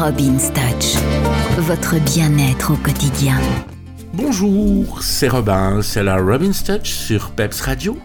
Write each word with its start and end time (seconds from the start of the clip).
Robin's 0.00 0.52
Touch, 0.52 0.94
votre 1.58 1.98
bien-être 1.98 2.72
au 2.72 2.76
quotidien. 2.76 3.36
Bonjour, 4.14 5.02
c'est 5.02 5.26
Robin, 5.26 5.82
c'est 5.82 6.04
la 6.04 6.18
Robin's 6.18 6.62
Touch 6.62 6.88
sur 6.88 7.32
Peps 7.32 7.60
Radio. 7.62 7.98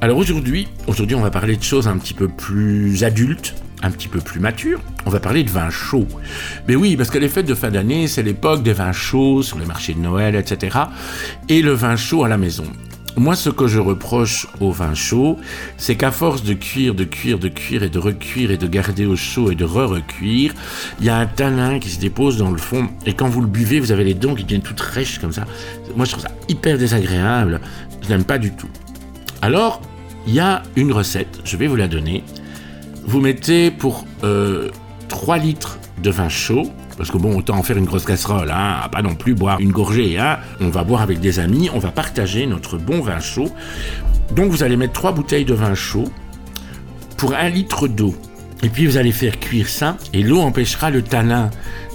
Alors 0.00 0.16
aujourd'hui, 0.18 0.68
aujourd'hui 0.86 1.16
on 1.16 1.20
va 1.20 1.32
parler 1.32 1.56
de 1.56 1.62
choses 1.64 1.88
un 1.88 1.98
petit 1.98 2.14
peu 2.14 2.28
plus 2.28 3.02
adultes, 3.02 3.56
un 3.82 3.90
petit 3.90 4.06
peu 4.06 4.20
plus 4.20 4.38
matures. 4.38 4.80
On 5.06 5.10
va 5.10 5.18
parler 5.18 5.42
de 5.42 5.50
vin 5.50 5.70
chaud. 5.70 6.06
Mais 6.68 6.76
oui, 6.76 6.96
parce 6.96 7.10
que 7.10 7.18
les 7.18 7.28
fêtes 7.28 7.46
de 7.46 7.54
fin 7.56 7.72
d'année, 7.72 8.06
c'est 8.06 8.22
l'époque 8.22 8.62
des 8.62 8.72
vins 8.72 8.92
chauds 8.92 9.42
sur 9.42 9.58
les 9.58 9.66
marchés 9.66 9.94
de 9.94 10.00
Noël, 10.00 10.36
etc. 10.36 10.78
Et 11.48 11.62
le 11.62 11.72
vin 11.72 11.96
chaud 11.96 12.22
à 12.22 12.28
la 12.28 12.38
maison. 12.38 12.66
Moi, 13.18 13.34
ce 13.34 13.50
que 13.50 13.66
je 13.66 13.80
reproche 13.80 14.46
au 14.60 14.70
vin 14.70 14.94
chaud, 14.94 15.38
c'est 15.76 15.96
qu'à 15.96 16.12
force 16.12 16.44
de 16.44 16.54
cuire, 16.54 16.94
de 16.94 17.02
cuire, 17.02 17.40
de 17.40 17.48
cuire 17.48 17.82
et 17.82 17.88
de 17.88 17.98
recuire 17.98 18.52
et 18.52 18.56
de 18.56 18.66
garder 18.68 19.06
au 19.06 19.16
chaud 19.16 19.50
et 19.50 19.56
de 19.56 19.64
re-recuire, 19.64 20.54
il 21.00 21.06
y 21.06 21.08
a 21.08 21.16
un 21.16 21.26
tanin 21.26 21.80
qui 21.80 21.90
se 21.90 21.98
dépose 21.98 22.36
dans 22.36 22.52
le 22.52 22.58
fond 22.58 22.88
et 23.06 23.14
quand 23.14 23.28
vous 23.28 23.40
le 23.40 23.48
buvez, 23.48 23.80
vous 23.80 23.90
avez 23.90 24.04
les 24.04 24.14
dents 24.14 24.36
qui 24.36 24.44
deviennent 24.44 24.62
toutes 24.62 24.80
rêches 24.80 25.18
comme 25.18 25.32
ça. 25.32 25.46
Moi, 25.96 26.04
je 26.04 26.12
trouve 26.12 26.22
ça 26.22 26.30
hyper 26.48 26.78
désagréable. 26.78 27.60
Je 28.02 28.08
n'aime 28.08 28.24
pas 28.24 28.38
du 28.38 28.52
tout. 28.52 28.68
Alors, 29.42 29.82
il 30.28 30.34
y 30.34 30.40
a 30.40 30.62
une 30.76 30.92
recette, 30.92 31.40
je 31.42 31.56
vais 31.56 31.66
vous 31.66 31.76
la 31.76 31.88
donner. 31.88 32.22
Vous 33.04 33.20
mettez 33.20 33.72
pour 33.72 34.04
3 35.08 35.36
euh, 35.36 35.40
litres 35.40 35.78
de 36.02 36.10
vin 36.10 36.28
chaud, 36.28 36.70
parce 36.96 37.10
que 37.10 37.18
bon, 37.18 37.36
autant 37.36 37.56
en 37.56 37.62
faire 37.62 37.76
une 37.76 37.84
grosse 37.84 38.04
casserole, 38.04 38.50
hein, 38.50 38.88
pas 38.90 39.02
non 39.02 39.14
plus 39.14 39.34
boire 39.34 39.60
une 39.60 39.72
gorgée, 39.72 40.18
hein. 40.18 40.38
On 40.60 40.68
va 40.68 40.84
boire 40.84 41.02
avec 41.02 41.20
des 41.20 41.38
amis, 41.38 41.70
on 41.72 41.78
va 41.78 41.90
partager 41.90 42.46
notre 42.46 42.78
bon 42.78 43.00
vin 43.00 43.20
chaud. 43.20 43.50
Donc 44.34 44.50
vous 44.50 44.62
allez 44.62 44.76
mettre 44.76 44.92
trois 44.92 45.12
bouteilles 45.12 45.44
de 45.44 45.54
vin 45.54 45.74
chaud 45.74 46.08
pour 47.16 47.34
un 47.34 47.48
litre 47.48 47.88
d'eau. 47.88 48.14
Et 48.62 48.68
puis 48.68 48.86
vous 48.86 48.96
allez 48.96 49.12
faire 49.12 49.38
cuire 49.38 49.68
ça, 49.68 49.96
et 50.12 50.22
l'eau 50.22 50.40
empêchera 50.40 50.90
le 50.90 51.02
tanin 51.02 51.50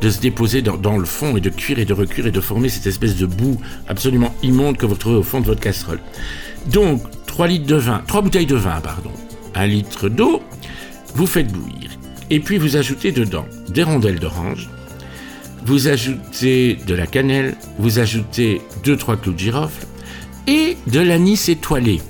de 0.00 0.10
se 0.10 0.20
déposer 0.20 0.62
dans, 0.62 0.98
le 0.98 1.04
fond 1.04 1.36
et 1.36 1.40
de 1.40 1.50
cuire 1.50 1.78
et 1.78 1.84
de 1.84 1.94
recuire 1.94 2.26
et 2.26 2.30
de 2.30 2.40
former 2.40 2.68
cette 2.68 2.86
espèce 2.86 3.16
de 3.16 3.26
boue 3.26 3.58
absolument 3.88 4.34
immonde 4.42 4.76
que 4.76 4.86
vous 4.86 4.94
trouvez 4.94 5.16
au 5.16 5.22
fond 5.22 5.40
de 5.40 5.46
votre 5.46 5.60
casserole. 5.60 6.00
Donc, 6.66 7.02
3 7.26 7.46
litres 7.46 7.66
de 7.66 7.76
vin, 7.76 8.02
3 8.06 8.22
bouteilles 8.22 8.46
de 8.46 8.56
vin, 8.56 8.80
pardon, 8.82 9.12
un 9.54 9.66
litre 9.66 10.08
d'eau, 10.08 10.42
vous 11.14 11.26
faites 11.26 11.50
bouillir. 11.50 11.90
Et 12.30 12.40
puis 12.40 12.58
vous 12.58 12.76
ajoutez 12.76 13.12
dedans 13.12 13.46
des 13.68 13.82
rondelles 13.82 14.18
d'orange, 14.18 14.68
vous 15.64 15.88
ajoutez 15.88 16.78
de 16.86 16.94
la 16.94 17.06
cannelle, 17.06 17.56
vous 17.78 17.98
ajoutez 17.98 18.60
2-3 18.84 19.20
clous 19.20 19.32
de 19.32 19.38
girofle 19.38 19.86
et 20.46 20.76
de 20.86 21.00
l'anis 21.00 21.48
étoilé. 21.48 22.00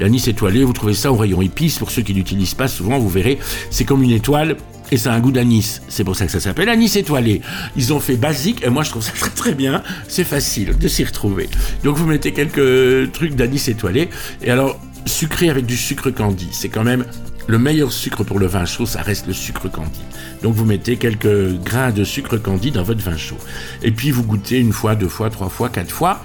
L'anis 0.00 0.28
étoilé, 0.28 0.64
vous 0.64 0.72
trouvez 0.72 0.94
ça 0.94 1.12
au 1.12 1.16
rayon 1.16 1.42
épices, 1.42 1.78
pour 1.78 1.90
ceux 1.90 2.02
qui 2.02 2.12
l'utilisent 2.12 2.54
pas 2.54 2.68
souvent, 2.68 2.98
vous 2.98 3.08
verrez, 3.08 3.38
c'est 3.70 3.84
comme 3.84 4.02
une 4.02 4.10
étoile 4.10 4.56
et 4.90 4.96
ça 4.96 5.12
a 5.12 5.16
un 5.16 5.20
goût 5.20 5.32
d'anis. 5.32 5.80
C'est 5.88 6.04
pour 6.04 6.16
ça 6.16 6.26
que 6.26 6.32
ça 6.32 6.40
s'appelle 6.40 6.68
anis 6.68 6.96
étoilé. 6.96 7.42
Ils 7.76 7.92
ont 7.92 8.00
fait 8.00 8.16
basique 8.16 8.64
et 8.64 8.70
moi 8.70 8.82
je 8.84 8.90
trouve 8.90 9.02
ça 9.02 9.12
très 9.18 9.30
très 9.30 9.54
bien. 9.54 9.82
C'est 10.08 10.24
facile 10.24 10.76
de 10.78 10.88
s'y 10.88 11.04
retrouver. 11.04 11.48
Donc 11.84 11.96
vous 11.96 12.06
mettez 12.06 12.32
quelques 12.32 13.12
trucs 13.12 13.34
d'anis 13.34 13.68
étoilé 13.68 14.08
et 14.42 14.50
alors 14.50 14.78
sucré 15.04 15.50
avec 15.50 15.66
du 15.66 15.76
sucre 15.76 16.10
candy. 16.10 16.48
C'est 16.52 16.68
quand 16.68 16.84
même 16.84 17.04
le 17.48 17.58
meilleur 17.58 17.92
sucre 17.92 18.24
pour 18.24 18.38
le 18.38 18.46
vin 18.46 18.66
chaud, 18.66 18.84
ça 18.84 19.00
reste 19.00 19.26
le 19.26 19.32
sucre 19.32 19.68
candi. 19.68 20.02
Donc 20.42 20.54
vous 20.54 20.66
mettez 20.66 20.98
quelques 20.98 21.58
grains 21.64 21.90
de 21.90 22.04
sucre 22.04 22.36
candi 22.36 22.70
dans 22.70 22.82
votre 22.82 23.00
vin 23.00 23.16
chaud. 23.16 23.38
Et 23.82 23.90
puis 23.90 24.10
vous 24.10 24.22
goûtez 24.22 24.60
une 24.60 24.72
fois, 24.72 24.94
deux 24.94 25.08
fois, 25.08 25.30
trois 25.30 25.48
fois, 25.48 25.70
quatre 25.70 25.90
fois. 25.90 26.20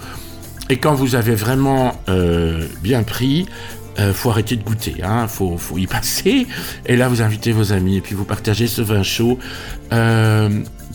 Et 0.70 0.78
quand 0.78 0.94
vous 0.94 1.16
avez 1.16 1.34
vraiment 1.34 1.96
euh, 2.10 2.68
bien 2.82 3.04
pris, 3.04 3.48
euh, 4.00 4.14
faut 4.14 4.32
arrêter 4.32 4.58
de 4.58 4.64
goûter, 4.64 4.98
hein, 5.02 5.28
faut, 5.30 5.58
y 5.78 5.88
passer. 5.88 6.46
Et 6.86 6.98
là, 6.98 7.08
vous 7.08 7.22
invitez 7.22 7.54
vos 7.54 7.72
amis 7.72 7.98
et 7.98 8.02
puis 8.02 8.16
vous 8.16 8.26
partagez 8.26 8.68
ce 8.68 8.82
vin 8.82 9.04
chaud 9.04 9.40
euh, 9.94 10.50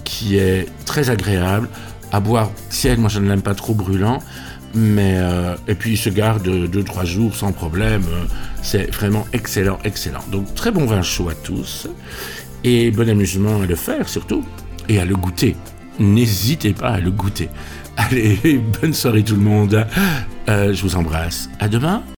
qui 0.04 0.36
est 0.36 0.66
très 0.84 1.08
agréable 1.08 1.70
à 2.12 2.20
boire 2.20 2.50
tiède. 2.68 2.98
Moi, 2.98 3.08
je 3.08 3.20
ne 3.20 3.28
l'aime 3.28 3.42
pas 3.42 3.54
trop 3.54 3.72
brûlant. 3.72 4.18
Mais 4.74 5.14
euh, 5.16 5.56
et 5.66 5.74
puis 5.74 5.92
il 5.92 5.97
se 5.97 6.11
garde 6.11 6.47
2-3 6.47 7.05
jours 7.05 7.34
sans 7.34 7.52
problème. 7.52 8.05
C'est 8.62 8.92
vraiment 8.95 9.27
excellent, 9.33 9.79
excellent. 9.84 10.24
Donc 10.30 10.55
très 10.55 10.70
bon 10.70 10.84
vin 10.86 11.02
chaud 11.02 11.29
à 11.29 11.34
tous 11.34 11.89
et 12.64 12.90
bon 12.90 13.08
amusement 13.08 13.62
à 13.62 13.67
le 13.67 13.77
faire 13.77 14.08
surtout 14.08 14.45
et 14.89 14.98
à 14.98 15.05
le 15.05 15.17
goûter. 15.17 15.56
N'hésitez 15.98 16.73
pas 16.73 16.90
à 16.90 17.01
le 17.01 17.11
goûter. 17.11 17.48
Allez, 17.96 18.61
bonne 18.80 18.95
soirée 18.95 19.24
tout 19.24 19.34
le 19.34 19.40
monde. 19.40 19.86
Euh, 20.48 20.73
je 20.73 20.83
vous 20.83 20.96
embrasse. 20.96 21.50
À 21.58 21.68
demain. 21.68 22.02